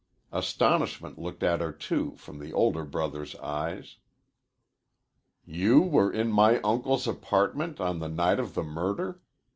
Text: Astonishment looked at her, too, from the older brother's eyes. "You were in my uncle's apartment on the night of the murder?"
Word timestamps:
Astonishment 0.31 1.19
looked 1.19 1.43
at 1.43 1.61
her, 1.61 1.71
too, 1.71 2.15
from 2.15 2.39
the 2.39 2.51
older 2.53 2.83
brother's 2.83 3.35
eyes. 3.35 3.97
"You 5.45 5.79
were 5.81 6.11
in 6.11 6.31
my 6.31 6.59
uncle's 6.61 7.05
apartment 7.07 7.79
on 7.79 7.99
the 7.99 8.09
night 8.09 8.39
of 8.39 8.55
the 8.55 8.63
murder?" 8.63 9.21